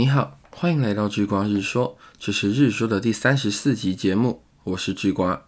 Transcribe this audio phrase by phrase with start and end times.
[0.00, 5.42] 你好，欢迎来到智瓜日说，这是日说的第三十四集节目，我是智瓜。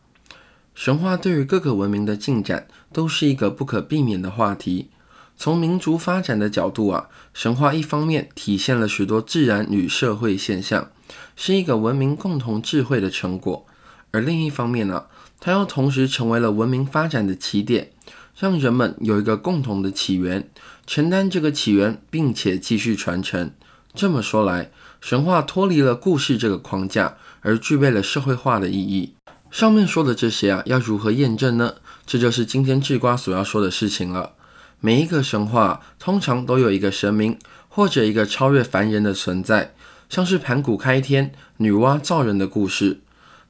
[0.75, 4.91] 神话对于各个文明的进展都是一个不可避免的话题。
[5.38, 10.91] 从民族发展的角度啊，神话一方面体现了许多自然与社会现象，
[11.34, 13.64] 是一个文明共同智慧的成果；
[14.11, 15.07] 而另一方面呢，
[15.41, 17.91] 它又同时成为了文明发展的起点，
[18.39, 20.50] 让人们有一个共同的起源，
[20.87, 23.50] 承担这个起源，并且继续传承。
[23.95, 24.71] 这么说来，
[25.01, 29.14] 神话脱离了故事这个框架，而具备了社会化的意义。
[29.50, 31.75] 上面说的这些啊，要如何验证呢？
[32.06, 34.33] 这就是今天智瓜所要说的事情了。
[34.80, 37.38] 每一个神话通常都有一个神明
[37.69, 39.74] 或者一个超越凡人的存在，
[40.09, 43.00] 像是盘古开天、女娲造人的故事。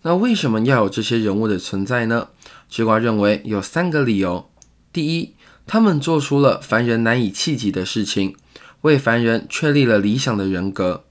[0.03, 2.29] 那为什么要有这些人物的存在呢？
[2.69, 4.51] 智瓜认为有三个理由：
[4.93, 5.35] 第一，
[5.67, 8.35] 他们做出了凡人难以企及的事情，
[8.83, 11.05] 为凡人确立了理想的人格；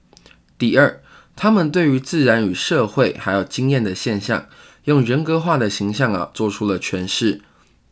[0.56, 1.02] 第二，
[1.34, 4.46] 他们对于自然与社会还有经验的现象，
[4.84, 7.40] 用人格化的形象啊做出了诠释；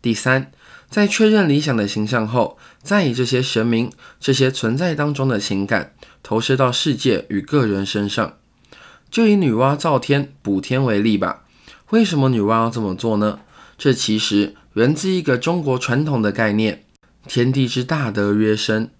[0.00, 0.50] 第三。
[0.88, 8.36] 在确认理想的形象后，再以这些神明、这些存在当中的情感投射到世界与个人身上。
[9.08, 11.44] 就以女娲造天补天为例吧。
[11.90, 13.38] 为什么女娲要这么做呢？
[13.78, 16.84] 这其实源自一个中国传统的概念：
[17.28, 18.90] 天地之大德曰生。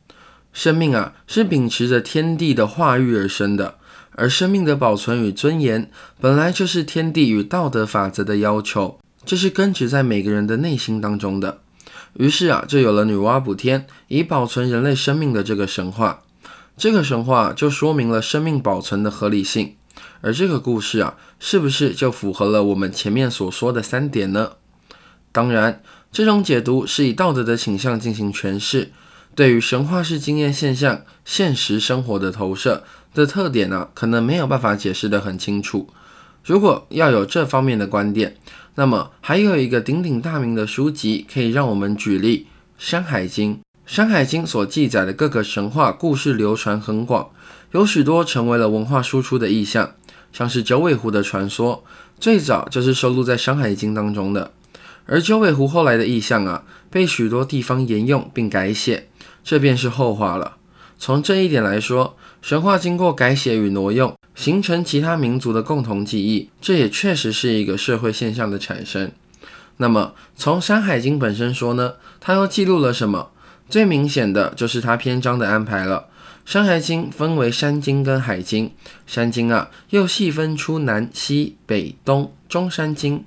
[0.53, 3.77] 生命啊，是秉持着天地的化育而生的，
[4.13, 11.61] 而生命的保存与尊严，本来就是天地与道德法则的要求，这是根植在每个人的内心当中的。
[12.15, 16.23] 于是啊，就有了女娲补天以保存人类生命的这个神话。
[16.77, 19.77] 这个神话就说明了生命保存的合理性。
[20.23, 24.53] 而这个故事啊，是不是就符合了我们前面所说的三点呢？
[25.31, 28.91] 当然，这种解读是以道德的倾向进行诠释，
[29.35, 35.89] 对于神话式经验现象、现实生活的投射的特点呢，可能没有办法解释得很清楚。
[36.45, 38.37] 如果要有这方面的观点，
[38.75, 42.47] 那么还有一个鼎鼎大名的书籍可以让我们举例，
[42.77, 43.55] 《山海经》。
[43.85, 47.31] 《山海经》所记载的各个神话故事流传很广，
[47.73, 49.95] 有许多成为了文化输出的意象，
[50.33, 51.83] 像是九尾狐的传说，
[52.19, 54.53] 最早就是收录在《山海经》当中的。
[55.07, 59.09] 而九尾狐后来的意象啊，被许多地方沿用并改写，
[59.43, 60.57] 这便是后话了。
[60.99, 64.15] 从这一点来说，神话经过改写与挪用。
[64.33, 69.11] 形成其他民族的共同记忆，这也确实是一个社会现象的产生。
[69.77, 73.33] 那么，从《山海经》本身说呢，它又记录了什么？
[73.69, 76.07] 最明显的就是它篇章的安排了。
[76.51, 78.73] 《山海经》分为山经跟海经，
[79.07, 83.25] 山经啊又细分出南、西、北、东、中山经，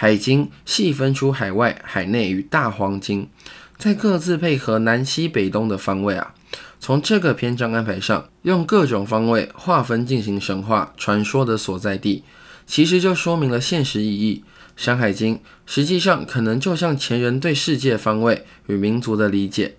[0.00, 3.28] 海经细分出海外、海内与大荒经，
[3.76, 6.32] 在各自配合南、西、北、东的方位啊。
[6.78, 12.22] 从这个篇章安排上，用各种方位划分进行神话传说的所在地，
[12.64, 14.44] 其实就说明了现实意义。
[14.80, 15.34] 《山海经》
[15.66, 19.74] 实际上可能就像前人对世界方位与民族的理解。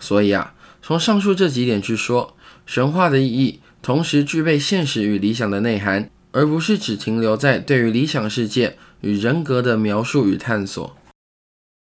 [0.00, 2.36] 所以啊，从上述这几点去说，
[2.66, 10.94] 神话的意义同时具备现实与理想的内涵，而不是只停留在对于理想世界与人格的描述与探索。